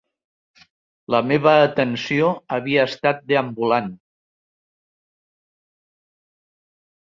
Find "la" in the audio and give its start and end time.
1.15-1.19